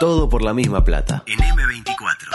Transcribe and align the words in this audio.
Todo 0.00 0.28
por 0.30 0.42
la 0.42 0.54
misma 0.54 0.82
plata. 0.82 1.22
En 1.26 1.38
M24. 1.38 2.28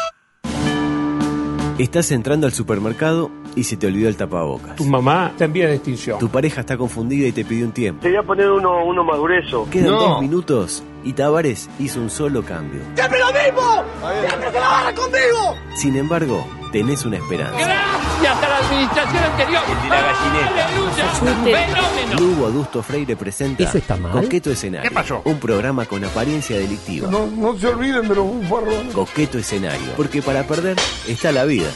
Estás 1.80 2.12
entrando 2.12 2.46
al 2.48 2.54
supermercado 2.54 3.32
y 3.56 3.64
se 3.64 3.76
te 3.76 3.88
olvidó 3.88 4.08
el 4.08 4.16
tapabocas. 4.16 4.76
Tu 4.76 4.86
mamá 4.86 5.30
está 5.32 5.46
en 5.46 5.54
vía 5.54 5.68
de 5.68 5.76
extinción. 5.76 6.20
Tu 6.20 6.30
pareja 6.30 6.62
está 6.62 6.78
confundida 6.78 7.28
y 7.28 7.32
te 7.32 7.44
pidió 7.44 7.66
un 7.66 7.72
tiempo. 7.72 8.02
Te 8.04 8.10
voy 8.10 8.18
a 8.18 8.24
poner 8.24 8.52
uno, 8.52 8.86
uno 8.86 9.04
más 9.04 9.20
grueso. 9.20 9.68
Quedan 9.72 9.92
No. 9.92 10.00
dos 10.00 10.22
minutos 10.22 10.84
y 11.04 11.14
Tavares 11.14 11.68
hizo 11.80 12.00
un 12.02 12.10
solo 12.12 12.44
cambio. 12.44 12.82
¡Siempre 12.96 13.20
lo 13.20 13.26
mismo! 13.28 13.84
¡Siempre 14.28 14.52
se 14.52 14.60
la 14.60 14.68
barra 14.70 14.94
conmigo! 14.96 15.56
Sin 15.76 15.96
embargo, 15.98 16.46
tenés 16.76 17.06
una 17.06 17.16
esperanza. 17.16 17.58
Gracias 17.58 18.44
a 18.44 18.50
la 18.50 18.58
administración 18.58 19.24
anterior. 19.24 19.64
¡Aleluya! 19.92 21.08
¡Fenómeno! 21.46 22.20
Lugo 22.20 22.48
Adusto 22.48 22.84
Freire 22.84 23.16
presenta 23.16 23.64
¿Eso 23.64 23.78
está 23.78 23.96
mal? 23.96 24.12
Coqueto 24.12 24.52
Escenario. 24.52 24.90
¿Qué 24.90 24.94
pasó? 24.94 25.22
Un 25.24 25.40
programa 25.40 25.86
con 25.86 26.04
apariencia 26.04 26.58
delictiva. 26.58 27.10
No, 27.10 27.28
no 27.28 27.58
se 27.58 27.68
olviden 27.68 28.10
de 28.10 28.16
los 28.16 28.26
bufarrones. 28.26 28.94
Coqueto 28.94 29.38
Escenario. 29.38 29.94
Porque 29.96 30.22
para 30.22 30.44
perder 30.44 30.76
está 31.08 31.32
la 31.32 31.46
vida. 31.46 31.70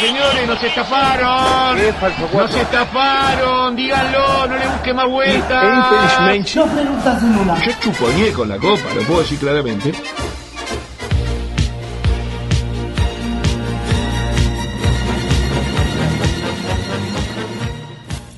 Señores, 0.00 0.48
nos 0.48 0.60
estafaron. 0.64 1.76
¿Qué 1.76 1.88
es 1.90 1.94
falso 1.94 2.28
Nos 2.34 2.56
estafaron. 2.56 3.76
Díganlo, 3.76 4.48
no 4.48 4.56
le 4.56 4.66
busque 4.66 4.92
más 4.92 5.08
vueltas. 5.08 6.56
No 6.56 6.66
preguntas 6.66 7.22
en 7.22 7.38
una. 7.38 7.64
Yo 7.64 7.72
chupoñé 7.78 8.32
con 8.32 8.48
la 8.48 8.58
copa, 8.58 8.92
lo 8.92 9.02
puedo 9.02 9.20
decir 9.20 9.38
claramente. 9.38 9.92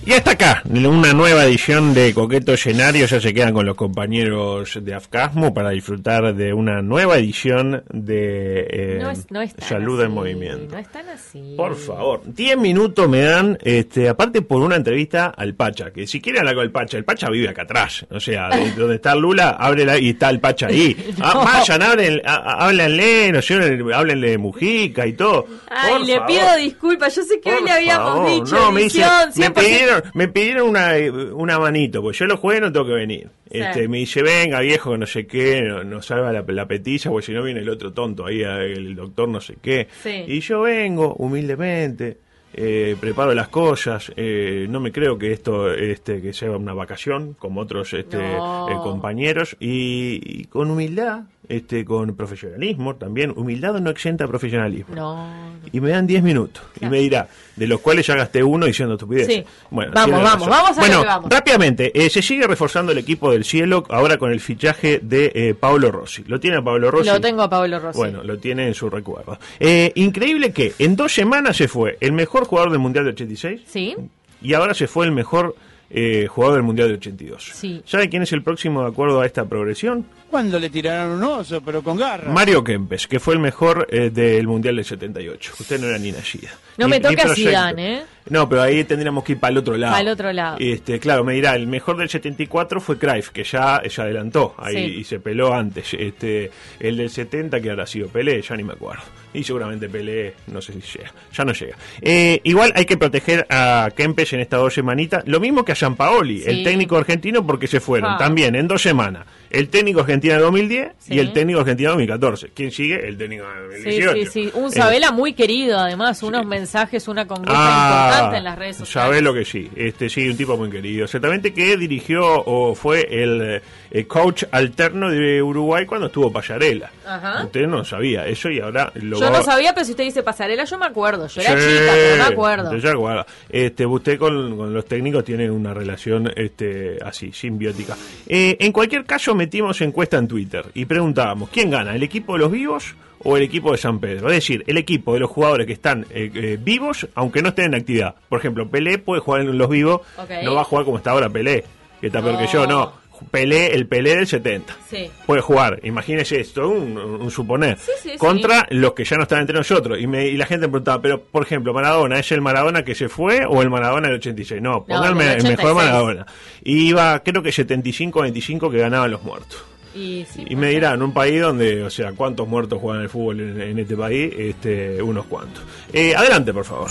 Y 0.07 0.13
hasta 0.13 0.31
acá, 0.31 0.63
una 0.73 1.13
nueva 1.13 1.45
edición 1.47 1.93
de 1.93 2.15
Coqueto 2.15 2.53
Escenario. 2.53 3.07
Ya 3.07 3.21
se 3.21 3.35
quedan 3.35 3.53
con 3.53 3.67
los 3.67 3.75
compañeros 3.75 4.79
de 4.81 4.95
Afcasmo 4.95 5.53
para 5.53 5.71
disfrutar 5.71 6.33
de 6.33 6.53
una 6.55 6.81
nueva 6.81 7.19
edición 7.19 7.83
de 7.93 8.67
eh, 8.71 8.99
No 9.03 9.11
es, 9.11 9.29
no 9.33 9.41
Salud 9.59 9.99
así, 9.99 10.07
en 10.07 10.13
Movimiento. 10.15 10.75
No 10.77 10.79
es 10.79 10.89
tan 10.93 11.09
así. 11.09 11.55
Por 11.57 11.75
favor, 11.75 12.21
10 12.25 12.57
minutos 12.57 13.09
me 13.09 13.23
dan, 13.23 13.59
este, 13.65 14.09
aparte 14.09 14.43
por 14.43 14.63
una 14.63 14.77
entrevista 14.77 15.27
al 15.37 15.55
Pacha, 15.57 15.91
que 15.91 16.07
si 16.07 16.21
quieren 16.21 16.39
hablar 16.43 16.55
con 16.55 16.65
el 16.67 16.71
Pacha, 16.71 16.97
el 16.99 17.05
Pacha 17.05 17.29
vive 17.29 17.49
acá 17.49 17.63
atrás, 17.63 18.07
o 18.09 18.21
sea, 18.21 18.49
de- 18.51 18.71
donde 18.77 18.95
está 18.95 19.13
Lula, 19.17 19.57
ábrela 19.59 19.99
y 19.99 20.11
está 20.11 20.31
el 20.31 20.39
Pacha 20.39 20.69
ahí. 20.69 20.97
Ah, 21.21 21.43
vayan, 21.45 21.83
ah, 21.83 21.97
ah, 22.27 22.67
háblenle, 22.67 23.33
no 23.33 23.43
sé, 23.43 23.55
háblenle 23.93 24.31
de 24.31 24.39
Mujica 24.39 25.07
y 25.07 25.15
todo. 25.15 25.47
Ay, 25.69 25.91
Por 25.91 26.01
le 26.07 26.13
favor. 26.15 26.27
pido 26.29 26.57
disculpas. 26.59 27.17
Yo 27.17 27.23
sé 27.23 27.41
que 27.41 27.53
hoy 27.53 27.65
le 27.65 27.71
habíamos 27.73 28.13
favor, 28.13 28.31
dicho. 28.31 28.55
no, 28.57 28.71
me, 28.71 28.81
edición, 28.83 29.11
me 29.35 29.47
100%. 29.49 29.96
Pidieron, 30.03 30.11
me 30.15 30.29
pidieron 30.29 30.69
una, 30.69 30.93
una 31.35 31.59
manito, 31.59 32.03
porque 32.03 32.19
yo 32.19 32.27
lo 32.27 32.37
jugué 32.37 32.61
no 32.61 32.73
tengo 32.73 32.87
que 32.87 32.93
venir. 32.95 33.29
Este, 33.49 33.89
me 33.89 33.99
dice, 33.99 34.23
venga 34.23 34.61
viejo, 34.61 34.93
que 34.93 34.99
no 34.99 35.07
sé 35.07 35.27
qué, 35.27 35.63
no, 35.63 35.85
no 35.85 36.03
salva 36.03 36.33
la, 36.33 36.43
la 36.47 36.67
petilla, 36.67 37.11
porque 37.11 37.27
si 37.27 37.33
no 37.33 37.43
viene 37.43 37.61
el 37.61 37.69
otro 37.69 37.93
tonto 37.93 38.27
ahí, 38.27 38.43
el 38.43 38.95
doctor 38.95 39.29
no 39.29 39.41
sé 39.41 39.57
qué. 39.63 39.89
Sí. 40.03 40.25
Y 40.27 40.41
yo 40.41 40.63
vengo 40.63 41.15
humildemente, 41.15 42.19
eh, 42.55 42.97
preparo 43.01 43.35
las 43.35 43.49
cosas, 43.49 44.13
eh, 44.17 44.67
no 44.69 44.81
me 44.81 44.91
creo 44.91 45.19
que 45.19 45.33
esto 45.33 45.73
este, 45.73 46.21
que 46.23 46.33
sea 46.33 46.51
una 46.53 46.73
vacación, 46.75 47.35
como 47.39 47.61
otros 47.61 47.93
este, 47.93 48.17
No. 48.17 48.69
eh, 48.71 48.75
compañeros, 48.83 49.57
y, 49.61 50.21
y 50.41 50.45
con 50.47 50.71
humildad, 50.71 51.25
este, 51.49 51.85
con 51.85 52.15
profesionalismo 52.17 52.97
también, 52.97 53.33
humildad 53.37 53.75
no 53.81 53.91
exenta 53.91 54.27
profesionalismo. 54.27 54.95
No. 54.95 55.57
Y 55.73 55.81
me 55.81 55.91
dan 55.91 56.07
10 56.07 56.23
minutos. 56.23 56.63
Y 56.81 56.87
me 56.87 56.99
dirá, 57.01 57.29
de 57.57 57.67
los 57.67 57.81
cuales 57.81 58.07
ya 58.07 58.15
gasté 58.15 58.43
uno 58.43 58.67
diciendo 58.67 58.95
estupidez. 58.95 59.27
Sí. 59.27 59.45
Bueno, 59.71 59.93
Vamos, 59.95 60.23
vamos, 60.23 60.49
vamos 60.49 60.79
a 60.79 60.81
Bueno, 60.81 61.01
que 61.01 61.07
vamos. 61.07 61.31
rápidamente, 61.31 61.93
eh, 61.95 62.09
se 62.11 62.23
sigue 62.23 62.47
reforzando 62.47 62.93
el 62.93 62.99
equipo 62.99 63.31
del 63.33 63.45
cielo 63.45 63.85
ahora 63.89 64.19
con 64.19 64.31
el 64.33 64.41
fichaje 64.41 65.01
de 65.03 65.33
eh, 65.35 65.55
Pablo 65.59 65.91
Rossi. 65.91 66.25
¿Lo 66.27 66.39
tiene 66.41 66.59
a 66.59 66.63
Pablo 66.63 66.91
Rossi? 66.91 67.09
Lo 67.09 67.21
tengo 67.21 67.43
a 67.43 67.51
Pablo 67.51 67.79
Rossi. 67.79 67.99
Bueno, 67.99 68.23
lo 68.23 68.39
tiene 68.39 68.67
en 68.69 68.75
su 68.75 68.89
recuerdo. 68.91 69.39
Eh, 69.61 69.93
increíble 69.97 70.53
que 70.53 70.73
en 70.79 70.97
dos 70.97 71.13
semanas 71.13 71.57
se 71.57 71.69
fue 71.69 71.97
el 72.01 72.13
mejor 72.13 72.45
jugador 72.45 72.71
del 72.71 72.81
Mundial 72.81 73.05
de 73.05 73.11
86 73.13 73.63
¿Sí? 73.67 73.97
y 74.43 74.55
ahora 74.55 74.75
se 74.75 74.87
fue 74.87 75.07
el 75.07 75.13
mejor 75.13 75.57
eh, 75.91 76.27
jugador 76.29 76.57
del 76.57 76.65
Mundial 76.65 76.89
de 76.89 76.95
82. 76.95 77.51
Sí. 77.55 77.83
¿Sabe 77.85 78.09
quién 78.09 78.23
es 78.23 78.33
el 78.33 78.43
próximo 78.43 78.83
de 78.83 78.89
acuerdo 78.89 79.21
a 79.21 79.27
esta 79.27 79.45
progresión? 79.45 80.07
Cuando 80.31 80.59
le 80.59 80.69
tiraron 80.71 81.13
un 81.19 81.23
oso, 81.25 81.61
pero 81.65 81.83
con 81.83 81.97
garra. 81.97 82.31
Mario 82.33 82.65
Kempes, 82.65 83.07
que 83.07 83.21
fue 83.21 83.35
el 83.35 83.41
mejor 83.41 83.87
eh, 83.91 84.11
del 84.11 84.47
Mundial 84.47 84.77
del 84.77 84.85
78. 84.85 85.53
Usted 85.61 85.81
no 85.81 85.87
era 85.87 85.99
ni 85.99 86.11
nacida. 86.13 86.51
No 86.79 86.87
Ni- 86.87 86.91
me 86.91 86.97
ni 86.99 87.03
toque 87.03 87.21
a 87.21 87.25
proyecto. 87.25 87.51
Zidane, 87.51 87.95
¿eh? 87.99 88.03
No, 88.29 88.49
pero 88.49 88.63
ahí 88.63 88.83
tendríamos 88.85 89.23
que 89.25 89.33
ir 89.33 89.39
para 89.41 89.53
el 89.53 89.59
otro 89.59 89.77
lado. 89.77 89.95
Pa'l 89.95 90.09
otro 90.09 90.33
lado. 90.33 90.57
Este, 90.59 90.99
claro, 90.99 91.23
me 91.25 91.35
dirá, 91.35 91.55
el 91.55 91.67
mejor 91.67 91.97
del 91.97 92.09
74 92.09 92.81
fue 92.81 92.99
Cruyff, 92.99 93.31
que 93.31 93.45
ya, 93.45 93.83
ya 93.83 94.03
adelantó 94.03 94.55
ahí 94.59 94.75
Sí. 94.75 94.95
y 95.01 95.05
se 95.05 95.21
peló 95.21 95.55
antes. 95.55 95.95
Este, 95.95 96.51
el 96.81 96.97
del 96.97 97.11
70 97.11 97.61
que 97.61 97.71
habrá 97.71 97.87
sido 97.87 98.09
Pelé, 98.09 98.43
ya 98.43 98.57
ni 98.57 98.65
me 98.65 98.73
acuerdo. 98.73 99.03
Y 99.33 99.45
seguramente 99.45 99.89
Pelé, 99.89 100.35
no 100.49 100.61
sé 100.61 100.73
si 100.73 100.81
llega, 100.99 101.13
ya 101.33 101.45
no 101.45 101.53
llega. 101.53 101.77
Eh, 102.01 102.41
igual 102.45 102.73
hay 102.75 102.85
que 102.87 102.97
proteger 102.97 103.47
a 103.51 103.91
Kempes 103.97 104.33
en 104.33 104.41
estas 104.41 104.61
dos 104.61 104.75
semanitas. 104.75 105.23
Lo 105.27 105.39
mismo 105.41 105.65
que 105.65 105.73
a 105.73 105.75
Gianpaoli, 105.75 106.39
Sí. 106.41 106.49
el 106.51 106.65
técnico 106.65 106.97
argentino, 106.97 107.47
porque 107.47 107.67
se 107.67 107.81
fueron 107.81 108.13
Ah. 108.13 108.17
también 108.19 108.55
en 108.57 108.67
dos 108.67 108.83
semanas. 108.83 109.27
El 109.51 109.69
técnico 109.69 110.01
argentino 110.01 110.35
de 110.35 110.41
2010 110.41 110.93
y 111.09 111.13
Sí. 111.15 111.19
el 111.19 111.33
técnico 111.33 111.61
argentino 111.61 111.91
de 111.91 111.93
2014. 111.95 112.51
¿Quién 112.55 112.71
sigue? 112.71 113.07
El 113.07 113.17
técnico 113.17 113.45
de 113.45 113.77
Sí, 113.79 113.85
2018. 114.01 114.31
sí, 114.33 114.45
sí. 114.45 114.51
Un 114.55 114.67
Eh, 114.67 114.73
Sabela 114.73 115.11
muy 115.13 115.33
querido, 115.35 115.79
además. 115.79 116.23
Unos 116.23 116.45
mensajes, 116.47 117.07
una 117.09 117.27
conducta 117.27 117.53
Ah, 117.55 118.09
importante 118.11 118.37
en 118.39 118.45
las 118.45 118.59
redes 118.59 118.77
sociales. 118.77 118.93
Sabe 119.09 119.23
lo 119.23 119.33
que 119.35 119.45
sí, 119.45 119.71
este 119.77 120.09
sí, 120.09 120.29
un 120.29 120.37
tipo 120.37 120.57
muy 120.57 120.71
querido. 120.71 121.05
Exactamente 121.05 121.53
que 121.55 121.77
dirigió 121.77 122.25
o 122.45 122.75
fue 122.75 123.07
el, 123.11 123.61
eh, 123.91 124.05
coach 124.07 124.45
alterno 124.51 125.11
de 125.11 125.43
Uruguay 125.43 125.87
cuando 125.87 126.07
estuvo 126.09 126.33
Payarela. 126.33 126.91
Ajá. 127.07 127.45
Usted 127.45 127.67
no 127.67 127.85
sabía 127.85 128.27
eso 128.27 128.51
y 128.51 128.61
ahora 128.61 128.91
lo 128.95 129.19
Yo 129.21 129.31
va- 129.31 129.39
no 129.39 129.43
sabía, 129.45 129.73
pero 129.73 129.85
si 129.85 129.93
usted 129.93 130.05
dice 130.05 130.23
pasarela, 130.23 130.65
yo 130.65 130.79
me 130.79 130.87
acuerdo. 130.87 131.29
Yo 131.29 131.41
era 131.41 131.51
Sí, 131.53 131.67
chica, 131.69 131.93
pero 131.93 132.17
me 132.17 132.23
acuerdo. 132.35 132.65
usted 132.77 132.83
ya. 132.95 133.27
Este, 133.49 133.87
usted 133.87 134.19
con, 134.19 134.57
con 134.57 134.75
los 134.75 134.85
técnicos 134.87 135.25
tiene 135.25 135.51
una 135.51 135.73
relación 135.73 136.33
este, 136.35 136.99
así, 137.05 137.31
simbiótica. 137.33 137.97
Eh, 138.27 138.57
en 138.61 138.73
cualquier 138.73 139.05
caso, 139.05 139.35
metimos 139.37 139.81
encuesta 139.81 140.19
en 140.19 140.27
Twitter 140.27 140.67
y 140.75 140.85
preguntábamos, 140.85 141.51
¿quién 141.51 141.71
gana? 141.71 141.95
¿El 141.95 142.03
equipo 142.03 142.33
de 142.33 142.41
los 142.41 142.51
vivos 142.51 142.95
o 143.21 143.37
el 143.37 143.43
equipo 143.43 143.73
de 143.73 143.79
San 143.79 144.01
Pedro? 144.01 144.29
Es 144.29 144.37
decir, 144.37 144.65
el 144.67 144.77
equipo 144.77 145.15
de 145.15 145.21
los 145.21 145.31
jugadores 145.31 145.67
que 145.67 145.73
están 145.75 146.07
eh, 146.11 146.31
eh, 146.35 146.59
vivos, 146.61 147.07
aunque 147.15 147.43
no 147.43 147.51
estén 147.51 147.67
en 147.67 147.75
actividad. 147.77 148.15
Por 148.29 148.41
ejemplo, 148.41 148.69
Pelé 148.69 148.99
puede 148.99 149.21
jugar 149.21 149.43
en 149.43 149.57
los 149.57 149.69
vivos, 149.69 150.01
no 150.43 150.55
va 150.55 150.63
a 150.63 150.65
jugar 150.65 150.85
como 150.85 150.97
está 150.97 151.13
ahora 151.13 151.29
Pelé, 151.29 151.65
que 152.01 152.09
está 152.09 152.23
peor 152.23 152.39
que 152.39 152.47
yo, 152.47 152.67
no. 152.67 152.93
Pelé, 153.31 153.75
el 153.75 153.87
Pelé 153.87 154.17
del 154.17 154.27
70 154.27 154.77
Sí. 154.89 155.11
puede 155.27 155.41
jugar, 155.41 155.81
imagínese 155.83 156.41
esto, 156.41 156.69
un, 156.69 156.97
un 156.97 157.31
suponer, 157.31 157.79
Sí, 157.79 157.93
sí, 158.03 158.19
contra 158.19 158.67
los 158.71 158.93
que 158.95 159.05
ya 159.05 159.17
no 159.17 159.23
están 159.25 159.41
entre 159.41 159.57
nosotros. 159.57 159.99
Y, 160.01 160.07
me, 160.07 160.27
y 160.27 160.37
la 160.37 160.47
gente 160.47 160.67
me 160.67 160.73
preguntaba, 160.73 161.01
pero 161.03 161.23
por 161.23 161.43
ejemplo, 161.43 161.73
Maradona, 161.75 162.19
¿es 162.19 162.31
el 162.33 162.41
Maradona 162.41 162.85
que 162.85 162.95
se 162.95 163.09
fue 163.09 163.45
o 163.49 163.63
el 163.63 163.71
Maradona 163.71 164.09
del 164.09 164.17
86? 164.19 164.61
No, 164.63 164.85
pónganme 164.85 165.25
del 165.25 165.37
el 165.39 165.43
mejor 165.43 165.73
86. 165.73 165.75
Maradona. 165.77 166.27
Y 166.65 166.89
iba, 166.89 167.23
creo 167.23 167.43
que 167.43 167.51
75-25 167.51 168.71
que 168.71 168.79
ganaban 168.79 169.11
los 169.11 169.23
muertos. 169.23 169.65
Y, 169.95 170.27
sí, 170.31 170.45
Y 170.51 170.57
me 170.57 170.69
dirán, 170.69 171.01
un 171.01 171.13
país 171.15 171.41
donde, 171.41 171.83
o 171.83 171.89
sea, 171.89 172.13
¿cuántos 172.13 172.47
muertos 172.47 172.79
juegan 172.81 173.03
el 173.03 173.09
fútbol 173.09 173.41
en, 173.41 173.61
en 173.63 173.79
este 173.79 173.97
país? 173.97 174.31
Este, 174.37 175.01
unos 175.03 175.25
cuantos. 175.25 175.65
Eh, 175.93 176.15
adelante, 176.15 176.53
por 176.53 176.65
favor. 176.67 176.91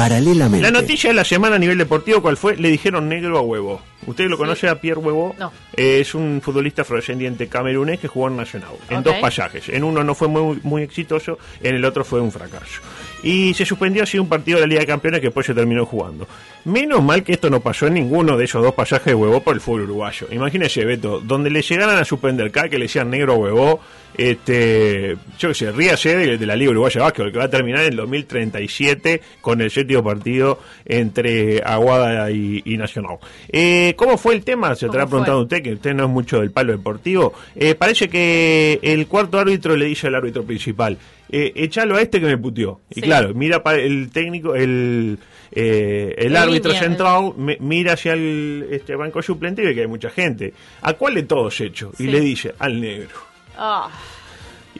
Paralelamente. 0.00 0.62
La 0.62 0.70
noticia 0.70 1.10
de 1.10 1.14
la 1.14 1.24
semana 1.24 1.56
a 1.56 1.58
nivel 1.58 1.76
deportivo, 1.76 2.22
¿cuál 2.22 2.38
fue? 2.38 2.56
Le 2.56 2.70
dijeron 2.70 3.06
negro 3.06 3.36
a 3.36 3.42
huevo. 3.42 3.82
¿Usted 4.06 4.28
lo 4.28 4.38
conoce 4.38 4.66
a 4.66 4.80
Pierre 4.80 4.98
Huevo? 4.98 5.34
No. 5.38 5.52
Eh, 5.76 6.00
es 6.00 6.14
un 6.14 6.40
futbolista 6.42 6.82
afrodescendiente 6.82 7.48
camerunés 7.48 8.00
que 8.00 8.08
jugó 8.08 8.28
en 8.28 8.36
Nacional, 8.36 8.70
en 8.88 9.02
dos 9.02 9.16
pasajes. 9.16 9.68
En 9.68 9.84
uno 9.84 10.02
no 10.02 10.14
fue 10.14 10.28
muy, 10.28 10.58
muy 10.62 10.82
exitoso, 10.82 11.38
en 11.62 11.74
el 11.74 11.84
otro 11.84 12.02
fue 12.02 12.20
un 12.20 12.32
fracaso. 12.32 12.80
Y 13.22 13.52
se 13.52 13.66
suspendió 13.66 14.04
así 14.04 14.18
un 14.18 14.28
partido 14.28 14.56
de 14.56 14.62
la 14.62 14.68
Liga 14.68 14.80
de 14.80 14.86
Campeones 14.86 15.20
que 15.20 15.26
después 15.26 15.44
se 15.44 15.52
terminó 15.52 15.84
jugando. 15.84 16.26
Menos 16.64 17.02
mal 17.02 17.22
que 17.22 17.32
esto 17.32 17.50
no 17.50 17.60
pasó 17.60 17.86
en 17.88 17.94
ninguno 17.94 18.38
de 18.38 18.44
esos 18.46 18.62
dos 18.62 18.74
pasajes 18.74 19.06
de 19.06 19.14
huevo 19.14 19.42
por 19.42 19.54
el 19.54 19.60
fútbol 19.60 19.82
uruguayo. 19.82 20.28
Imagínese, 20.30 20.84
Beto, 20.86 21.20
donde 21.20 21.50
le 21.50 21.60
llegaran 21.60 21.98
a 21.98 22.04
suspender 22.06 22.50
cada 22.50 22.70
que 22.70 22.78
le 22.78 22.86
decían 22.86 23.10
negro 23.10 23.34
a 23.34 23.36
huevo, 23.36 23.80
este, 24.16 25.16
yo 25.38 25.48
qué 25.48 25.54
sé, 25.54 25.72
ríase 25.72 26.16
de, 26.16 26.38
de 26.38 26.46
la 26.46 26.56
Liga 26.56 26.70
Uruguaya 26.70 26.94
de 26.94 27.04
Básquetbol, 27.04 27.32
que 27.32 27.38
va 27.38 27.44
a 27.44 27.50
terminar 27.50 27.82
en 27.82 27.90
el 27.90 27.96
2037 27.96 29.20
con 29.40 29.60
el 29.60 29.70
partido 30.02 30.58
entre 30.84 31.62
Aguada 31.64 32.30
y, 32.30 32.62
y 32.64 32.76
Nacional. 32.76 33.18
Eh, 33.48 33.94
¿Cómo 33.96 34.16
fue 34.16 34.34
el 34.34 34.44
tema? 34.44 34.74
Se 34.74 34.86
estará 34.86 35.06
preguntando 35.06 35.42
usted, 35.42 35.62
que 35.62 35.72
usted 35.74 35.94
no 35.94 36.04
es 36.04 36.10
mucho 36.10 36.40
del 36.40 36.50
palo 36.52 36.72
deportivo. 36.72 37.32
Eh, 37.56 37.74
parece 37.74 38.08
que 38.08 38.78
el 38.82 39.06
cuarto 39.06 39.38
árbitro 39.38 39.76
le 39.76 39.86
dice 39.86 40.06
al 40.06 40.14
árbitro 40.14 40.44
principal, 40.44 40.96
eh, 41.30 41.52
echalo 41.54 41.96
a 41.96 42.02
este 42.02 42.20
que 42.20 42.26
me 42.26 42.38
puteó. 42.38 42.80
Y 42.90 43.00
claro, 43.00 43.34
mira 43.34 43.62
para 43.62 43.78
el 43.78 44.10
técnico, 44.10 44.54
el, 44.54 45.18
eh, 45.52 46.14
el 46.18 46.36
árbitro 46.36 46.72
línea, 46.72 46.88
central, 46.88 47.32
me- 47.36 47.56
mira 47.60 47.92
hacia 47.94 48.12
el 48.14 48.66
este 48.70 48.94
banco 48.96 49.20
suplente 49.22 49.62
y 49.62 49.66
ve 49.66 49.74
que 49.74 49.80
hay 49.82 49.86
mucha 49.86 50.10
gente. 50.10 50.52
¿A 50.82 50.92
cuál 50.94 51.14
de 51.14 51.22
todos 51.24 51.60
hecho? 51.60 51.92
Y 51.98 52.04
le 52.08 52.20
dice, 52.20 52.54
al 52.58 52.80
negro. 52.80 53.10
Ah, 53.56 53.90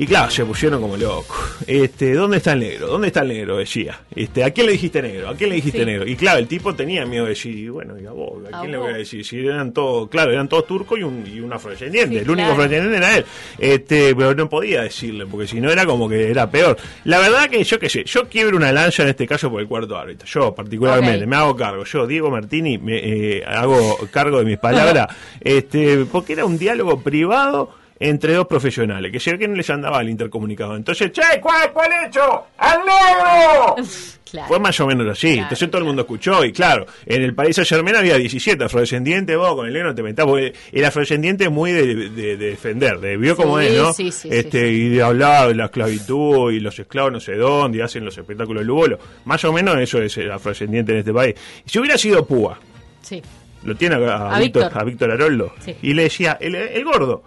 Y 0.00 0.06
claro, 0.06 0.30
se 0.30 0.46
pusieron 0.46 0.80
como 0.80 0.96
locos. 0.96 1.36
Este, 1.66 2.14
¿dónde 2.14 2.38
está 2.38 2.54
el 2.54 2.60
negro? 2.60 2.86
¿Dónde 2.86 3.08
está 3.08 3.20
el 3.20 3.28
negro? 3.28 3.58
Decía. 3.58 4.00
Este, 4.16 4.42
¿a 4.42 4.50
quién 4.50 4.64
le 4.64 4.72
dijiste 4.72 5.02
negro? 5.02 5.28
¿A 5.28 5.34
quién 5.34 5.50
le 5.50 5.56
dijiste 5.56 5.80
Sí. 5.80 5.84
negro? 5.84 6.06
Y 6.06 6.16
claro, 6.16 6.38
el 6.38 6.48
tipo 6.48 6.74
tenía 6.74 7.04
miedo 7.04 7.24
de 7.24 7.30
decir, 7.32 7.70
bueno, 7.70 8.00
y 8.00 8.06
a 8.06 8.10
vos, 8.10 8.42
¿a 8.50 8.56
A 8.56 8.60
quién 8.60 8.72
le 8.72 8.78
voy 8.78 8.94
a 8.94 8.96
decir? 8.96 9.22
Si 9.26 9.38
eran 9.46 9.74
todos, 9.74 10.08
claro, 10.08 10.32
eran 10.32 10.48
todos 10.48 10.66
turcos 10.66 10.98
y 10.98 11.02
un, 11.02 11.26
y 11.26 11.40
un 11.40 11.52
afrodescendiente. 11.52 12.14
Sí, 12.14 12.22
el 12.22 12.30
único 12.30 12.48
claro. 12.48 12.52
afrodescendiente 12.52 12.96
era 12.96 13.18
él. 13.18 13.26
Este, 13.58 14.14
pero 14.16 14.34
no 14.34 14.48
podía 14.48 14.80
decirle, 14.84 15.26
porque 15.26 15.46
si 15.46 15.60
no 15.60 15.70
era 15.70 15.84
como 15.84 16.08
que 16.08 16.30
era 16.30 16.50
peor. 16.50 16.78
La 17.04 17.18
verdad 17.18 17.50
que 17.50 17.62
yo 17.62 17.78
qué 17.78 17.90
sé, 17.90 18.04
yo 18.04 18.26
quiebro 18.26 18.56
una 18.56 18.72
lanza 18.72 19.02
en 19.02 19.10
este 19.10 19.26
caso 19.26 19.50
por 19.50 19.60
el 19.60 19.68
cuarto 19.68 19.98
árbitro. 19.98 20.26
Yo, 20.26 20.54
particularmente, 20.54 21.26
me 21.26 21.36
hago 21.36 21.54
cargo. 21.54 21.84
Yo, 21.84 22.06
Diego 22.06 22.30
Martini, 22.30 22.78
me 22.78 22.96
eh, 22.96 23.44
hago 23.44 23.98
cargo 24.10 24.38
de 24.38 24.46
mis 24.46 24.56
palabras. 24.56 25.08
este, 25.42 26.06
porque 26.10 26.32
era 26.32 26.46
un 26.46 26.56
diálogo 26.56 27.02
privado 27.02 27.79
entre 28.00 28.32
dos 28.34 28.46
profesionales, 28.46 29.12
que 29.22 29.46
no 29.46 29.54
les 29.54 29.70
andaba 29.70 29.98
al 29.98 30.08
intercomunicado. 30.08 30.74
Entonces, 30.74 31.12
che, 31.12 31.22
¿cuál, 31.40 31.70
cuál 31.72 31.90
hecho? 32.06 32.46
¡Al 32.58 32.78
negro! 32.80 33.76
Claro. 34.30 34.46
Fue 34.46 34.60
más 34.60 34.78
o 34.78 34.86
menos 34.86 35.08
así. 35.08 35.26
Claro, 35.32 35.42
Entonces 35.42 35.68
todo 35.72 35.78
el 35.80 35.86
mundo 35.88 36.02
escuchó. 36.02 36.44
Y 36.44 36.52
claro, 36.52 36.86
en 37.04 37.22
el 37.22 37.34
país 37.34 37.56
Saint 37.56 37.68
Germain 37.68 37.96
había 37.96 38.16
17 38.16 38.62
afrodescendientes. 38.62 39.36
Vos 39.36 39.56
con 39.56 39.66
el 39.66 39.72
negro 39.72 39.92
te 39.92 40.04
metás. 40.04 40.24
Porque 40.24 40.52
el 40.70 40.84
afrodescendiente 40.84 41.42
es 41.46 41.50
muy 41.50 41.72
de, 41.72 41.96
de- 42.10 42.36
de 42.36 42.50
defender. 42.50 43.00
De, 43.00 43.16
vio 43.16 43.34
cómo 43.34 43.58
Sí, 43.58 43.66
es, 43.66 43.76
¿no? 43.76 43.92
sí, 43.92 44.12
sí, 44.12 44.28
este. 44.30 44.70
Y 44.70 44.88
de 44.90 45.02
hablar 45.02 45.48
de 45.48 45.56
la 45.56 45.64
esclavitud 45.64 46.52
y 46.52 46.60
los 46.60 46.78
esclavos 46.78 47.10
no 47.10 47.18
sé 47.18 47.34
dónde. 47.34 47.78
Y 47.78 47.80
hacen 47.80 48.04
los 48.04 48.16
espectáculos 48.16 48.60
de 48.60 48.66
Lugolo. 48.68 49.00
Más 49.24 49.44
o 49.44 49.52
menos 49.52 49.76
eso 49.80 50.00
es 50.00 50.16
el 50.18 50.30
afrodescendiente 50.30 50.92
en 50.92 50.98
este 50.98 51.12
país. 51.12 51.34
Si 51.66 51.80
hubiera 51.80 51.98
sido 51.98 52.24
Púa, 52.24 52.56
Sí. 53.02 53.20
lo 53.64 53.74
tiene 53.74 53.96
a, 53.96 54.14
a 54.14 54.36
A 54.36 54.38
Víctor, 54.38 54.62
Víctor. 54.62 54.80
a 54.80 54.84
Víctor 54.84 55.10
Aroldo. 55.10 55.52
Sí. 55.58 55.74
Y 55.82 55.92
le 55.92 56.04
decía, 56.04 56.38
el, 56.40 56.54
el 56.54 56.84
gordo. 56.84 57.24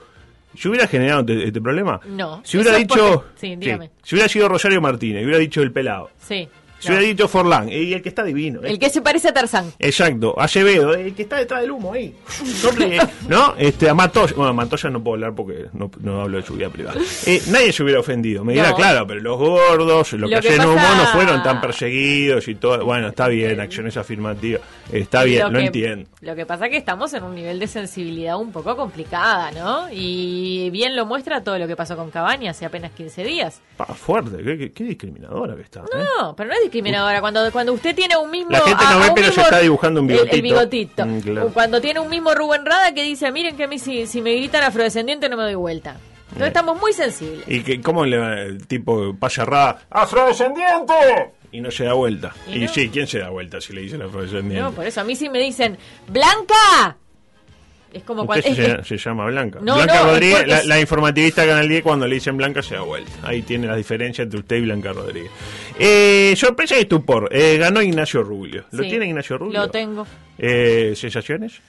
Si 0.56 0.68
hubiera 0.68 0.88
generado 0.88 1.22
este, 1.22 1.48
este 1.48 1.62
problema. 1.62 2.00
No. 2.06 2.42
Si 2.44 2.58
hubiera 2.58 2.78
dicho. 2.78 3.26
sí, 3.36 3.56
dígame. 3.56 3.92
si 4.04 4.16
hubiera 4.16 4.30
sido 4.30 4.50
Rosario 4.50 4.82
Martínez, 4.82 5.24
hubiera 5.24 5.40
dicho 5.40 5.62
el 5.62 5.72
pelado. 5.72 6.10
Sí. 6.20 6.48
No. 6.92 7.00
dicho 7.00 7.28
Forlán, 7.28 7.70
y 7.70 7.94
el 7.94 8.02
que 8.02 8.10
está 8.10 8.24
divino. 8.24 8.62
¿eh? 8.64 8.70
El 8.72 8.80
que 8.80 8.90
se 8.90 9.02
parece 9.02 9.30
a 9.30 9.34
Tarzán. 9.34 9.72
Exacto, 9.80 10.40
Acevedo, 10.40 10.94
el 10.94 11.14
que 11.14 11.24
está 11.24 11.38
detrás 11.38 11.62
del 11.62 11.72
humo 11.72 11.94
ahí. 11.94 12.14
¿No? 13.28 13.56
Este, 13.58 13.90
a 13.90 13.94
Matoya, 13.94 14.34
bueno, 14.36 14.50
a 14.52 14.54
Matoya 14.54 14.90
no 14.90 15.04
puedo 15.04 15.16
hablar 15.16 15.34
porque 15.34 15.66
no, 15.74 15.90
no 16.02 16.22
hablo 16.22 16.38
de 16.38 16.44
su 16.44 16.56
vida 16.56 16.70
privada. 16.70 17.00
Eh, 17.26 17.42
nadie 17.48 17.72
se 17.72 17.84
hubiera 17.84 18.00
ofendido. 18.00 18.44
Me 18.44 18.54
dirá, 18.54 18.70
No. 18.70 18.76
claro, 18.76 19.08
pero 19.08 19.22
los 19.22 19.38
gordos, 19.38 20.14
los 20.14 20.22
Lo 20.22 20.28
que 20.28 20.48
que 20.48 20.50
hacen 20.50 20.66
humo 20.66 20.76
pasa- 20.76 20.98
no 20.98 21.06
fueron 21.08 21.44
tan 21.44 21.62
perseguidos 21.62 22.48
y 22.48 22.56
todo. 22.56 22.84
Bueno, 22.86 23.10
está 23.10 23.28
bien, 23.28 23.60
acciones 23.60 23.98
afirmativas. 23.98 24.62
Está 24.92 25.24
bien, 25.24 25.52
lo, 25.52 25.60
que, 25.60 25.66
entiendo. 25.66 26.10
Lo 26.22 26.36
que 26.36 26.46
pasa 26.46 26.66
es 26.66 26.72
que 26.72 26.78
estamos 26.78 27.14
en 27.14 27.24
un 27.24 27.36
nivel 27.36 27.60
de 27.60 27.68
sensibilidad 27.68 28.38
un 28.38 28.52
poco 28.52 28.76
complicada, 28.76 29.52
¿no? 29.52 29.88
Y 29.92 30.70
bien 30.72 30.96
lo 30.96 31.06
muestra 31.06 31.44
todo 31.44 31.58
lo 31.58 31.68
que 31.68 31.76
pasó 31.76 31.96
con 31.96 32.12
Cabaña 32.12 32.52
hace 32.52 32.66
apenas 32.66 32.92
15 32.92 33.24
días. 33.24 33.62
Pa, 33.78 33.86
fuerte, 33.86 34.72
qué, 34.74 34.84
discriminadora 34.84 35.56
que 35.56 35.62
está. 35.62 35.82
¿eh? 35.82 36.04
No, 36.20 36.36
pero 36.36 36.50
no 36.50 36.56
es 36.56 36.62
discriminadora. 36.74 37.22
Cuando, 37.22 37.52
cuando 37.52 37.74
usted 37.74 37.96
tiene 37.96 38.18
un 38.18 38.30
mismo. 38.32 38.52
La 38.52 38.60
gente 38.62 38.84
no 38.84 38.90
a- 38.90 39.00
ve, 39.08 39.12
pero 39.16 39.32
se 39.32 39.42
está 39.42 39.60
dibujando 39.60 40.02
un 40.02 40.10
el- 40.10 40.18
El, 40.30 40.42
bigotito. 40.42 40.44
bigotito. 40.44 41.06
Mm, 41.06 41.20
claro. 41.22 41.50
Cuando 41.54 41.82
tiene 41.82 42.00
un 42.00 42.10
mismo 42.10 42.34
Rubén 42.34 42.66
Rada 42.66 42.94
que 42.94 43.04
dice: 43.04 43.32
Miren 43.32 43.56
que 43.56 43.64
a 43.64 43.68
mí 43.68 43.80
si, 43.80 44.08
si 44.08 44.22
me 44.22 44.36
gritan 44.36 44.64
afrodescendiente 44.64 45.30
no 45.30 45.38
me 45.38 45.44
doy 45.44 45.56
vuelta. 45.56 45.92
Entonces 46.30 46.46
Eh. 46.46 46.48
estamos 46.48 46.80
muy 46.80 46.94
sensibles. 46.94 47.44
¿Y 47.48 47.62
que, 47.62 47.80
cómo 47.82 48.06
le 48.06 48.18
va 48.18 48.40
el 48.42 48.66
tipo 48.66 49.16
pasa 49.20 49.46
rada? 49.46 49.82
¡Afrodescendiente! 49.90 50.94
Y 51.52 51.62
no 51.62 51.70
se 51.70 51.84
da 51.86 51.94
vuelta. 51.94 52.34
¿Y 52.48 52.56
Y, 52.56 52.60
no? 52.66 52.68
sí, 52.74 52.90
¿quién 52.92 53.06
se 53.06 53.20
da 53.20 53.30
vuelta 53.30 53.62
si 53.62 53.74
le 53.74 53.82
dicen 53.82 54.02
afrodescendiente? 54.02 54.60
No, 54.60 54.72
por 54.72 54.88
eso 54.88 55.02
a 55.02 55.04
mí 55.04 55.16
sí 55.16 55.30
me 55.30 55.40
dicen: 55.40 55.78
¡Blanca! 56.08 56.98
Es 57.94 58.02
como 58.02 58.26
cuando. 58.26 58.42
Se, 58.52 58.72
es- 58.80 58.88
se 58.88 58.98
llama 58.98 59.26
Blanca. 59.28 59.60
No, 59.62 59.76
Blanca 59.76 60.00
no, 60.02 60.06
Rodríguez, 60.10 60.48
la, 60.48 60.64
la 60.64 60.80
informativista 60.80 61.46
Canal 61.46 61.70
10, 61.70 61.84
cuando 61.84 62.08
le 62.08 62.16
dicen 62.16 62.36
Blanca 62.36 62.64
se 62.64 62.74
da 62.74 62.82
vuelta. 62.82 63.12
Ahí 63.22 63.44
tiene 63.44 63.68
la 63.68 63.76
diferencia 63.76 64.24
entre 64.24 64.40
usted 64.40 64.56
y 64.56 64.62
Blanca 64.62 64.94
Rodríguez. 64.94 65.30
Eh, 65.80 66.34
sorpresa 66.38 66.78
y 66.78 66.82
estupor. 66.82 67.30
Eh, 67.32 67.58
ganó 67.58 67.82
Ignacio 67.82 68.24
Rubio. 68.24 68.66
¿Lo 68.72 68.84
Sí, 68.84 68.90
tiene 68.90 69.08
Ignacio 69.08 69.38
Rubio? 69.38 69.60
Lo 69.60 69.70
tengo. 69.70 70.06
Eh, 70.38 70.94
¿Sensaciones? 70.96 71.62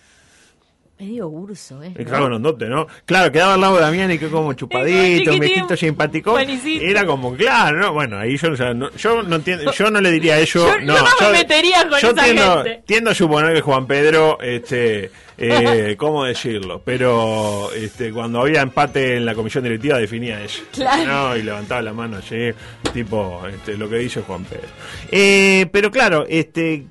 Medio 1.05 1.29
urso, 1.29 1.83
¿eh? 1.83 1.89
Eh, 1.95 1.99
¿no? 1.99 2.05
Claro, 2.07 2.39
¿no? 2.39 2.87
Claro, 3.05 3.31
quedaba 3.31 3.55
al 3.55 3.61
lado 3.61 3.77
de 3.77 3.83
Damián 3.83 4.11
y 4.11 4.19
que 4.19 4.29
como 4.29 4.53
chupadito, 4.55 5.37
mestito, 5.37 5.77
simpático. 5.77 6.39
Era 6.39 7.05
como, 7.05 7.35
claro, 7.37 7.79
¿no? 7.79 7.93
Bueno, 7.93 8.19
ahí 8.19 8.39
yo, 8.39 8.53
o 8.53 8.57
sea, 8.57 8.73
no, 8.73 8.91
yo 8.93 9.23
no 9.23 9.37
entiendo, 9.37 9.71
yo 9.71 9.91
no 9.91 10.01
le 10.01 10.11
diría 10.11 10.39
eso. 10.39 10.67
Yo- 10.67 10.81
no, 10.81 10.97
yo 10.97 11.03
no 11.03 11.27
me 11.27 11.39
metería 11.39 11.87
con 11.89 12.01
yo 12.01 12.11
esa 12.11 12.25
tiendo, 12.25 12.65
gente. 12.65 12.83
tiendo 12.87 13.11
a 13.11 13.15
suponer 13.15 13.55
que 13.55 13.61
Juan 13.61 13.87
Pedro, 13.87 14.39
este, 14.41 15.11
eh, 15.37 15.95
¿cómo 15.99 16.25
decirlo? 16.25 16.81
Pero 16.83 17.71
este, 17.73 18.11
cuando 18.11 18.41
había 18.41 18.63
empate 18.63 19.17
en 19.19 19.27
la 19.27 19.35
comisión 19.35 19.63
directiva 19.63 19.99
definía 19.99 20.43
eso. 20.43 20.63
Claro. 20.73 21.05
No, 21.05 21.37
y 21.37 21.43
levantaba 21.43 21.83
la 21.83 21.93
mano 21.93 22.17
así, 22.17 22.51
tipo, 22.95 23.43
este, 23.47 23.77
lo 23.77 23.91
que 23.91 23.97
dice 23.99 24.23
Juan 24.23 24.45
Pedro. 24.45 24.69
Eh, 25.11 25.67
pero 25.71 25.91
claro, 25.91 26.25
este, 26.29 26.85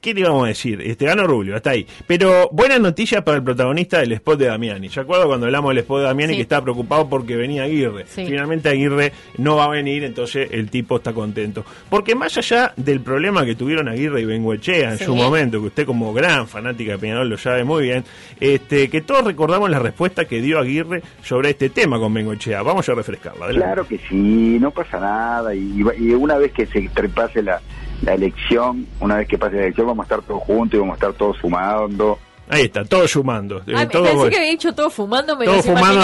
¿Qué 0.00 0.14
le 0.14 0.20
íbamos 0.20 0.44
a 0.44 0.48
decir? 0.48 0.80
Este 0.80 1.04
ganó 1.04 1.26
Rubio, 1.26 1.54
hasta 1.56 1.70
ahí. 1.70 1.86
Pero 2.06 2.48
buena 2.52 2.78
noticia 2.78 3.22
para 3.22 3.36
el 3.36 3.42
protagonista 3.44 3.98
del 3.98 4.12
spot 4.12 4.38
de 4.38 4.46
Damiani. 4.46 4.88
¿Se 4.88 5.00
acuerdo 5.00 5.26
cuando 5.26 5.44
hablamos 5.44 5.70
del 5.70 5.78
spot 5.78 5.98
de 5.98 6.04
Damiani 6.06 6.32
Sí. 6.32 6.36
que 6.38 6.42
estaba 6.42 6.62
preocupado 6.62 7.08
porque 7.08 7.36
venía 7.36 7.64
Aguirre? 7.64 8.06
Sí. 8.08 8.24
Finalmente 8.24 8.70
Aguirre 8.70 9.12
no 9.36 9.56
va 9.56 9.64
a 9.66 9.68
venir, 9.68 10.04
entonces 10.04 10.48
el 10.52 10.70
tipo 10.70 10.96
está 10.96 11.12
contento. 11.12 11.66
Porque 11.90 12.14
más 12.14 12.36
allá 12.38 12.72
del 12.76 13.00
problema 13.00 13.44
que 13.44 13.54
tuvieron 13.54 13.88
Aguirre 13.88 14.22
y 14.22 14.24
Benguechea 14.24 14.92
en 14.92 14.98
Sí. 14.98 15.04
su 15.04 15.14
momento, 15.14 15.60
que 15.60 15.66
usted 15.66 15.84
como 15.86 16.14
gran 16.14 16.48
fanática 16.48 16.92
de 16.92 16.98
Peñarol 16.98 17.28
lo 17.28 17.36
sabe 17.36 17.64
muy 17.64 17.82
bien, 17.82 18.02
este 18.40 18.88
que 18.88 19.02
todos 19.02 19.22
recordamos 19.24 19.68
la 19.68 19.80
respuesta 19.80 20.24
que 20.24 20.40
dio 20.40 20.58
Aguirre 20.58 21.02
sobre 21.22 21.50
este 21.50 21.68
tema 21.68 21.98
con 21.98 22.14
Benguechea. 22.14 22.62
Vamos 22.62 22.88
a 22.88 22.94
refrescarla. 22.94 23.44
adelante. 23.44 23.66
Claro 23.66 23.86
que 23.86 23.98
sí, 24.08 24.58
no 24.58 24.70
pasa 24.70 24.98
nada. 24.98 25.54
Y, 25.54 25.82
y 25.98 26.10
una 26.14 26.38
vez 26.38 26.52
que 26.52 26.64
se 26.64 26.88
trepase 26.94 27.42
la, 27.42 27.60
la 28.02 28.14
elección, 28.14 28.86
una 29.00 29.16
vez 29.16 29.28
que 29.28 29.38
pase 29.38 29.56
la 29.56 29.62
elección, 29.62 29.86
vamos 29.86 30.04
a 30.04 30.06
estar 30.06 30.22
todos 30.22 30.42
juntos 30.42 30.76
y 30.76 30.80
vamos 30.80 30.92
a 30.94 30.96
estar 30.96 31.12
todos 31.14 31.36
sumando. 31.38 32.18
Ahí 32.52 32.62
está, 32.64 32.84
todos 32.84 33.08
sumando. 33.12 33.58
eh, 33.66 33.72
Ah, 33.76 33.86
todos- 33.88 34.08
pensé 34.08 34.28
que 34.30 34.36
había 34.38 34.50
dicho 34.50 34.72
todo 34.74 34.90
fumando, 34.90 35.36
me 35.36 35.44
Todo 35.44 35.56
los 35.56 35.66
fumando 35.66 36.00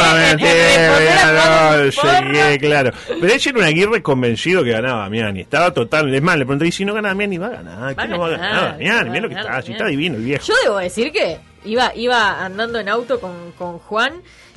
llegué, 2.33 2.59
claro. 2.59 2.93
Pero 3.21 3.27
ese 3.33 3.49
era 3.51 3.59
un 3.59 3.65
Aguirre 3.65 4.03
convencido 4.03 4.63
que 4.63 4.71
ganaba 4.71 5.03
Damiani. 5.03 5.41
Estaba 5.41 5.73
total. 5.73 6.15
Es 6.15 6.23
más, 6.23 6.37
le 6.39 6.45
pregunté, 6.45 6.69
¿y 6.69 6.73
si 6.73 6.85
no 6.85 6.95
gana 6.95 7.09
Damiani? 7.09 7.39
Va 7.39 7.47
a 7.47 7.51
ganar. 7.51 7.79
Va 7.83 7.89
a 7.89 7.95
¿Qué 7.97 8.09
no 8.09 8.19
va 8.21 8.27
a 8.27 8.31
ganar, 8.31 8.51
ganar? 8.53 8.71
Damiani, 8.73 9.11
mira 9.11 9.23
lo 9.23 9.29
que 9.29 9.35
está. 9.35 9.63
Si 9.63 9.73
está 9.73 9.87
divino 9.87 10.17
el 10.17 10.23
viejo. 10.25 10.45
Yo 10.47 10.55
debo 10.63 10.79
decir 10.79 11.11
que 11.13 11.39
iba, 11.65 11.93
iba 11.95 12.45
andando 12.45 12.79
en 12.79 12.89
auto 12.89 13.21
con, 13.21 13.53
con 13.59 13.79
Juan 13.81 14.13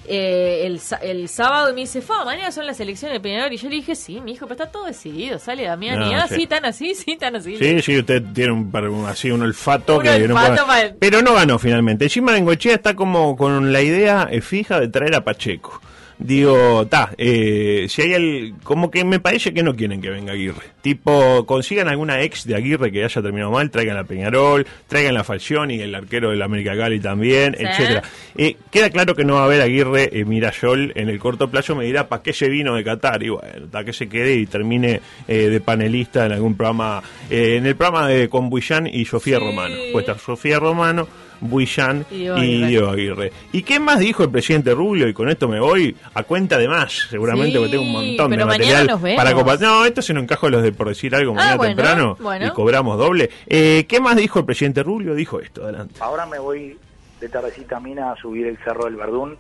eh, 0.10 0.66
el, 0.66 0.82
el 1.02 1.30
sábado 1.30 1.70
y 1.70 1.74
me 1.74 1.82
dice, 1.82 2.02
Fa, 2.02 2.26
mañana 2.26 2.52
son 2.52 2.66
las 2.66 2.80
elecciones 2.80 3.16
de 3.16 3.20
Peñarol. 3.22 3.54
Y 3.54 3.58
yo 3.58 3.70
le 3.70 3.76
dije, 3.76 3.96
sí, 3.96 4.20
mi 4.22 4.32
hijo, 4.34 4.48
pero 4.48 4.62
está 4.62 4.72
todo 4.72 4.86
decidido. 4.86 5.40
Sale 5.40 5.64
Damián 5.64 6.02
y 6.04 6.10
No, 6.14 6.22
ah, 6.22 6.28
sí. 6.28 6.36
sí, 6.36 6.48
tan 6.48 6.66
así, 6.66 6.96
sí, 6.96 7.16
tan 7.18 7.36
así. 7.36 7.58
Sí, 7.58 7.82
sí, 7.82 7.98
usted 8.00 8.24
tiene 8.34 8.52
un, 8.52 9.06
así 9.08 9.32
un 9.32 9.42
olfato 9.44 9.98
Un 9.98 10.04
que 10.04 10.20
no 10.28 10.36
olfato 10.36 10.66
puede- 10.66 10.84
mal. 10.88 10.96
Pero 11.00 11.22
no 11.22 11.34
ganó 11.34 11.60
finalmente. 11.60 12.06
Encima 12.06 12.32
Bengochea 12.34 12.76
está 12.76 12.96
como 12.96 13.36
con 13.38 13.72
la 13.72 13.82
idea 13.82 14.28
eh, 14.32 14.42
fija 14.42 14.80
de 14.80 14.88
traer 14.88 15.16
a 15.16 15.24
Pacheco. 15.24 15.82
Digo, 16.22 16.86
ta, 16.88 17.12
eh, 17.18 17.86
si 17.88 18.02
hay 18.02 18.14
el, 18.14 18.54
como 18.64 18.92
que 18.92 19.06
me 19.06 19.22
parece 19.22 19.54
que 19.54 19.64
no 19.64 19.74
quieren 19.74 20.02
que 20.02 20.10
venga 20.10 20.34
Aguirre. 20.34 20.64
Tipo, 20.82 21.46
consigan 21.46 21.88
alguna 21.88 22.22
ex 22.22 22.46
de 22.46 22.56
Aguirre 22.56 22.92
que 22.92 23.06
haya 23.06 23.22
terminado 23.22 23.52
mal, 23.52 23.72
traigan 23.72 23.96
a 23.96 24.04
Peñarol, 24.04 24.68
traigan 24.88 25.16
a 25.16 25.24
Falcioni, 25.24 25.80
el 25.80 25.96
arquero 25.96 26.32
del 26.32 26.42
América 26.42 26.76
Cali 26.76 27.00
también, 27.00 27.56
Sí. 27.58 27.64
etcétera. 27.66 28.04
Eh, 28.38 28.58
queda 28.70 28.90
claro 28.90 29.16
que 29.16 29.24
no 29.24 29.36
va 29.36 29.44
a 29.44 29.46
haber 29.46 29.62
Aguirre 29.62 30.10
eh, 30.12 30.26
Mirayol 30.26 30.92
en 30.96 31.08
el 31.08 31.20
corto 31.20 31.50
plazo, 31.50 31.74
me 31.74 31.86
dirá, 31.86 32.10
¿para 32.10 32.22
qué 32.22 32.34
se 32.34 32.50
vino 32.50 32.76
de 32.76 32.84
Qatar? 32.84 33.24
Y 33.24 33.30
bueno, 33.30 33.68
para 33.72 33.86
que 33.86 33.94
se 33.94 34.10
quede 34.10 34.36
y 34.36 34.46
termine 34.46 35.00
eh, 35.26 35.48
de 35.48 35.62
panelista 35.62 36.26
en 36.26 36.34
algún 36.34 36.56
programa, 36.58 37.02
eh, 37.30 37.56
en 37.56 37.66
el 37.66 37.78
programa 37.78 38.08
de 38.10 38.28
con 38.28 38.50
Buillán 38.50 38.88
y 38.88 39.06
Sofía 39.06 39.40
Sí. 39.40 39.46
Romano. 39.46 39.76
Puede 39.94 40.04
estar 40.06 40.20
Sofía 40.20 40.60
Romano, 40.60 41.08
Buillán 41.42 42.06
Y 42.12 42.16
y 42.16 42.18
Diego 42.20 42.36
Aguirre. 42.38 42.68
Diego 42.68 42.90
Aguirre. 42.92 43.32
¿Y 43.52 43.62
qué 43.64 43.80
más 43.80 44.00
dijo 44.00 44.24
el 44.24 44.30
presidente 44.30 44.74
Rubio? 44.74 45.08
Y 45.08 45.14
con 45.14 45.30
esto 45.30 45.48
me 45.48 45.60
voy 45.60 45.96
a 46.14 46.24
cuenta 46.24 46.58
de 46.58 46.68
más, 46.68 47.08
seguramente, 47.10 47.52
Sí, 47.54 47.58
porque 47.58 47.72
tengo 47.72 47.84
un 47.84 47.92
montón 47.92 48.32
de 48.32 48.38
pero 48.38 48.48
material 48.48 48.88
nos 48.88 49.02
vemos. 49.02 49.18
para 49.24 49.34
compartir. 49.36 49.68
No, 49.68 49.86
esto 49.86 50.02
se 50.02 50.14
nos 50.14 50.24
encajo 50.24 50.50
los 50.50 50.64
de 50.64 50.72
por 50.72 50.88
decir 50.90 51.16
algo 51.16 51.34
mañana 51.34 51.54
Ah, 51.54 51.58
bueno, 51.58 51.76
temprano 51.76 52.18
bueno. 52.20 52.48
y 52.48 52.50
cobramos 52.52 52.98
doble. 52.98 53.30
Eh, 53.48 53.86
¿Qué 53.88 54.00
más 54.00 54.16
dijo 54.16 54.40
el 54.40 54.46
presidente 54.46 54.84
Rubio? 54.84 55.16
Dijo 55.16 55.40
esto, 55.40 55.64
adelante. 55.64 55.96
Ahora 56.00 56.26
me 56.26 56.40
voy 56.40 56.78
de 57.22 57.30
tardecita 57.30 57.78
a 57.78 57.80
Mina 57.80 58.12
a 58.12 58.16
subir 58.16 58.48
el 58.48 58.58
Cerro 58.64 58.86
del 58.86 58.96
Verdún, 58.96 59.38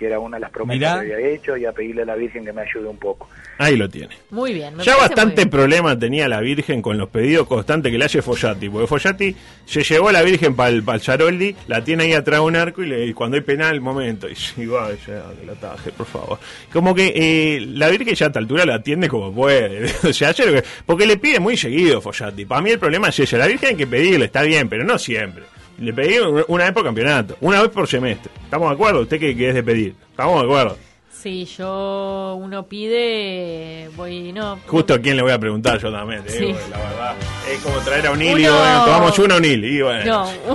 que 0.00 0.06
era 0.06 0.18
una 0.18 0.38
de 0.38 0.40
las 0.40 0.50
promesas 0.50 0.78
Mirá. 0.80 1.06
que 1.06 1.14
había 1.14 1.28
hecho, 1.28 1.56
y 1.56 1.64
a 1.66 1.72
pedirle 1.72 2.02
a 2.02 2.06
la 2.06 2.16
Virgen 2.16 2.44
que 2.44 2.52
me 2.52 2.62
ayude 2.62 2.88
un 2.88 2.96
poco. 2.96 3.28
Ahí 3.58 3.76
lo 3.76 3.88
tiene. 3.88 4.16
Muy 4.30 4.54
bien. 4.54 4.74
me 4.74 4.82
Ya 4.82 4.96
bastante 4.96 5.36
bien. 5.42 5.50
problema 5.50 5.96
tenía 5.98 6.26
la 6.26 6.40
Virgen 6.40 6.80
con 6.80 6.96
los 6.96 7.10
pedidos 7.10 7.46
constantes 7.46 7.92
que 7.92 7.98
le 7.98 8.06
hace 8.06 8.22
Follati, 8.22 8.68
porque 8.70 8.86
Follati 8.86 9.36
se 9.66 9.82
llevó 9.84 10.08
a 10.08 10.12
la 10.12 10.22
Virgen 10.22 10.56
para 10.56 10.70
el, 10.70 10.82
Charoldi, 11.00 11.54
la 11.68 11.84
tiene 11.84 12.04
ahí 12.04 12.12
atrás 12.14 12.40
de 12.40 12.46
un 12.46 12.56
arco 12.56 12.82
y, 12.82 12.86
le, 12.88 13.06
y 13.06 13.12
cuando 13.12 13.36
hay 13.36 13.42
penal, 13.42 13.80
momento, 13.80 14.26
y 14.26 14.30
dice, 14.34 14.62
"Igual, 14.62 14.96
ya, 15.06 15.22
que 15.38 15.46
la 15.46 15.54
taje, 15.54 15.92
por 15.92 16.06
favor. 16.06 16.38
Como 16.72 16.94
que 16.94 17.12
eh, 17.14 17.60
la 17.60 17.88
Virgen 17.90 18.14
ya 18.14 18.26
a 18.26 18.28
esta 18.28 18.38
altura 18.38 18.64
la 18.64 18.76
atiende 18.76 19.06
como 19.08 19.32
puede, 19.34 19.92
o 20.08 20.12
sea, 20.14 20.30
hace 20.30 20.46
lo 20.46 20.52
que- 20.54 20.64
porque 20.86 21.06
le 21.06 21.18
pide 21.18 21.38
muy 21.38 21.56
seguido 21.58 22.00
Follati. 22.00 22.46
Para 22.46 22.62
mí 22.62 22.70
el 22.70 22.78
problema 22.78 23.08
es 23.10 23.20
ese, 23.20 23.36
la 23.36 23.46
Virgen 23.46 23.68
hay 23.70 23.76
que 23.76 23.86
pedirle, 23.86 24.24
está 24.24 24.40
bien, 24.42 24.68
pero 24.70 24.82
no 24.84 24.98
siempre. 24.98 25.44
Le 25.80 25.94
pedí 25.94 26.18
una 26.48 26.64
vez 26.64 26.72
por 26.72 26.84
campeonato, 26.84 27.36
una 27.40 27.62
vez 27.62 27.70
por 27.70 27.88
semestre. 27.88 28.30
¿Estamos 28.44 28.68
de 28.68 28.74
acuerdo? 28.74 29.00
¿Usted 29.00 29.18
que, 29.18 29.34
que 29.34 29.48
es 29.48 29.54
de 29.54 29.62
pedir? 29.62 29.94
¿Estamos 30.10 30.40
de 30.40 30.46
acuerdo? 30.46 30.76
Sí, 31.22 31.44
yo 31.58 32.34
uno 32.40 32.64
pide, 32.66 33.90
voy, 33.94 34.32
no. 34.32 34.58
Justo 34.66 34.94
a 34.94 34.98
quién 34.98 35.16
le 35.16 35.22
voy 35.22 35.32
a 35.32 35.38
preguntar 35.38 35.78
yo 35.78 35.92
también, 35.92 36.22
Sí. 36.26 36.54
la 36.70 36.78
verdad. 36.78 37.14
Es 37.50 37.58
como 37.60 37.78
traer 37.80 38.06
a 38.06 38.12
un 38.12 38.22
y 38.22 38.32
Uno- 38.32 38.56
bueno, 38.58 38.84
tomamos 38.86 39.18
uno 39.18 39.34
a 39.34 39.36
un 39.36 39.44
hil. 39.44 39.64
Y 39.64 39.82
bueno. 39.82 40.04
No, 40.04 40.24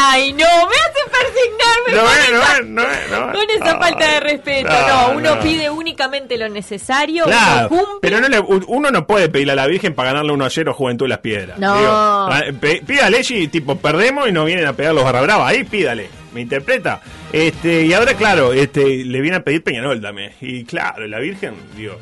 ay, 0.00 0.32
no, 0.32 0.38
me 0.38 0.76
hace 0.76 1.02
persignarme 1.10 1.92
No 1.92 1.98
con, 1.98 2.04
no 2.04 2.42
esa, 2.42 2.56
es, 2.58 2.66
no 2.66 2.82
es, 2.82 3.10
no 3.10 3.16
es. 3.32 3.36
con 3.38 3.50
esa 3.66 3.78
falta 3.78 4.12
de 4.12 4.20
respeto. 4.20 4.68
no, 4.70 4.88
No, 4.88 5.18
uno 5.18 5.34
no. 5.34 5.40
pide 5.42 5.68
únicamente 5.68 6.38
lo 6.38 6.48
necesario, 6.48 7.24
Claro, 7.24 7.68
uno 7.70 7.78
cumple. 7.84 7.98
pero 8.00 8.20
no 8.22 8.28
le- 8.28 8.40
uno 8.68 8.90
no 8.90 9.06
puede 9.06 9.28
pedirle 9.28 9.52
a 9.52 9.56
la 9.56 9.66
Virgen 9.66 9.94
para 9.94 10.10
ganarle 10.12 10.32
1 10.32 10.44
a 10.44 10.50
0 10.50 10.72
Juventud 10.72 11.04
de 11.04 11.08
las 11.10 11.18
Piedras. 11.18 11.58
No. 11.58 11.76
Digo, 11.78 11.90
ah, 11.92 12.42
pídale 12.86 13.22
si 13.24 13.48
tipo 13.48 13.76
perdemos 13.76 14.26
y 14.26 14.32
nos 14.32 14.46
vienen 14.46 14.66
a 14.66 14.72
pegar 14.72 14.94
los 14.94 15.04
barra 15.04 15.20
brava. 15.20 15.46
Ahí 15.48 15.64
pídale. 15.64 16.08
¿Me 16.32 16.42
interpreta? 16.42 17.00
Este, 17.32 17.86
y 17.86 17.92
ahora, 17.92 18.14
claro, 18.14 18.52
este, 18.52 19.04
le 19.04 19.20
viene 19.20 19.38
a 19.38 19.44
pedir 19.44 19.62
Peñarol 19.62 20.00
también. 20.00 20.32
Y 20.40 20.64
claro, 20.64 21.06
la 21.06 21.18
Virgen, 21.18 21.54
digo, 21.76 21.98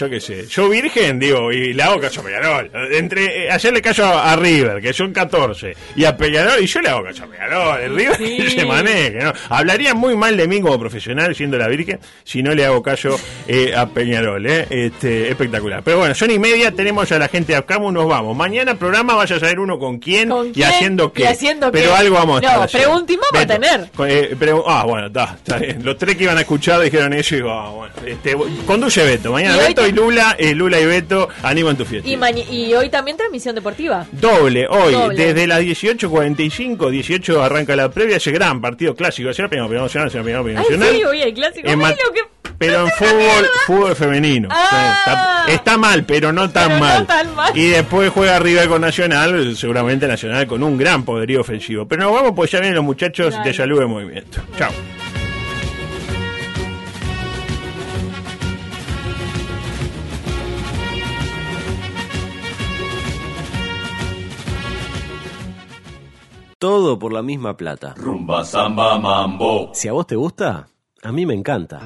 yo 0.00 0.10
qué 0.10 0.20
sé. 0.20 0.46
Yo 0.46 0.68
Virgen, 0.68 1.18
digo, 1.18 1.52
y 1.52 1.72
le 1.74 1.82
hago 1.82 2.00
caso 2.00 2.20
a 2.20 2.24
Peñarol. 2.24 2.70
Entre, 2.92 3.44
eh, 3.46 3.50
ayer 3.50 3.72
le 3.72 3.82
callo 3.82 4.04
a, 4.06 4.32
a 4.32 4.36
River, 4.36 4.80
que 4.80 4.92
son 4.92 5.12
14, 5.12 5.74
y 5.96 6.04
a 6.04 6.16
Peñarol, 6.16 6.62
y 6.62 6.66
yo 6.66 6.80
le 6.80 6.88
hago 6.88 7.04
caso 7.04 7.24
a 7.24 7.26
Peñarol. 7.26 7.80
El 7.80 7.94
River 7.96 8.16
Sí. 8.16 8.36
que 8.38 8.50
se 8.60 8.64
maneje, 8.64 9.18
¿no? 9.22 9.32
Hablaría 9.50 9.94
muy 9.94 10.16
mal 10.16 10.36
de 10.36 10.48
mí 10.48 10.60
como 10.60 10.78
profesional, 10.78 11.34
siendo 11.34 11.58
la 11.58 11.68
Virgen, 11.68 11.98
si 12.24 12.42
no 12.42 12.54
le 12.54 12.64
hago 12.64 12.82
callo 12.82 13.16
eh, 13.46 13.74
a 13.76 13.86
Peñarol, 13.86 14.46
¿eh? 14.46 14.66
Este, 14.70 15.28
espectacular. 15.28 15.82
Pero 15.84 15.98
bueno, 15.98 16.14
son 16.14 16.30
y 16.30 16.38
media, 16.38 16.72
tenemos 16.72 17.08
ya 17.08 17.18
la 17.18 17.28
gente 17.28 17.52
de 17.52 17.58
Apcamu, 17.58 17.92
nos 17.92 18.06
vamos. 18.08 18.36
Mañana 18.36 18.74
programa 18.76 19.14
vaya 19.14 19.36
a 19.36 19.40
saber 19.40 19.58
uno 19.60 19.78
con 19.78 19.98
quién, 19.98 20.28
¿Con 20.30 20.48
y 20.48 20.52
quién? 20.52 20.68
haciendo 20.68 21.12
qué. 21.12 21.22
Y 21.22 21.26
haciendo 21.26 21.70
Pero 21.70 21.90
qué. 21.90 21.96
algo 21.96 22.14
vamos 22.16 22.38
a 22.38 22.40
No, 22.40 22.48
y 23.10 23.16
vamos 23.16 23.30
a 23.34 23.38
Beto, 23.38 23.52
tener. 23.52 23.90
eh, 24.08 24.36
ah, 24.66 24.84
bueno, 24.86 25.06
está, 25.08 25.34
está 25.36 25.58
bien. 25.58 25.84
Los 25.84 25.96
tres 25.98 26.16
que 26.16 26.24
iban 26.24 26.38
a 26.38 26.40
escuchar 26.40 26.80
dijeron 26.80 27.12
eso 27.12 27.34
y 27.34 27.38
digo, 27.38 27.50
ah, 27.52 27.70
bueno. 27.70 27.94
Este, 28.06 28.36
conduce 28.66 29.04
Beto. 29.04 29.32
Mañana 29.32 29.56
Y 29.88 29.89
hoy 29.90 29.96
Lula, 29.96 30.36
eh, 30.38 30.54
Lula 30.54 30.80
y 30.80 30.86
Beto 30.86 31.28
animan 31.42 31.76
tu 31.76 31.84
fiesta. 31.84 32.08
Y, 32.08 32.74
hoy 32.74 32.88
también 32.88 33.16
transmisión 33.16 33.54
deportiva. 33.54 34.06
Doble, 34.12 34.66
hoy, 34.68 34.92
Doble. 34.92 35.16
desde 35.16 35.46
las 35.46 35.60
18.45, 35.60 36.90
18 36.90 37.42
arranca 37.42 37.76
la 37.76 37.90
previa, 37.90 38.16
ese 38.16 38.30
gran 38.30 38.60
partido 38.60 38.94
clásico, 38.94 39.32
será 39.32 39.48
Peñarol, 39.48 39.68
Peñarol 39.70 39.86
Nacional, 40.06 40.24
Peñarol 40.24 40.48
Ay, 40.48 40.54
Nacional. 40.54 40.88
sí, 40.94 41.04
hoy 41.04 41.22
el 41.22 41.34
clásico. 41.34 41.68
En 41.68 41.80
que- 41.80 42.40
pero 42.58 42.84
en 42.84 42.90
fútbol, 42.98 43.48
fútbol 43.66 43.96
femenino. 43.96 44.48
Ah. 44.50 45.44
está, 45.46 45.52
está 45.54 45.78
mal, 45.78 46.04
pero 46.04 46.30
no 46.32 46.50
tan 46.50 46.68
Pero 46.68 46.74
no 46.74 46.80
mal. 46.86 47.06
tan 47.06 47.34
mal. 47.34 47.56
Y 47.56 47.68
después 47.68 48.10
juega 48.10 48.38
River 48.38 48.68
con 48.68 48.82
Nacional, 48.82 49.56
seguramente 49.56 50.06
Nacional 50.06 50.46
con 50.46 50.62
un 50.62 50.76
gran 50.76 51.04
poderío 51.04 51.40
ofensivo. 51.40 51.88
Pero 51.88 52.02
nos 52.04 52.12
vamos, 52.12 52.32
pues 52.36 52.50
ya 52.50 52.58
vienen 52.60 52.76
los 52.76 52.84
muchachos 52.84 53.32
Dale. 53.32 53.48
de 53.48 53.54
Salud 53.56 53.80
de 53.80 53.86
Movimiento. 53.86 54.42
Chao. 54.58 54.70
Todo 66.60 66.98
por 66.98 67.10
la 67.14 67.22
misma 67.22 67.56
plata. 67.56 67.94
Rumba, 67.96 68.44
samba, 68.44 68.98
mambo. 68.98 69.70
Si 69.72 69.88
a 69.88 69.92
vos 69.92 70.06
te 70.06 70.14
gusta, 70.14 70.68
a 71.02 71.10
mí 71.10 71.24
me 71.24 71.32
encanta. 71.32 71.80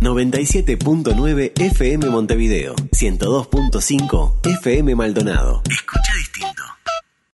...97.9 0.00 1.52
FM 1.54 2.08
Montevideo... 2.08 2.74
...102.5 2.74 4.40
FM 4.62 4.96
Maldonado. 4.96 5.62
Escucha 5.68 6.12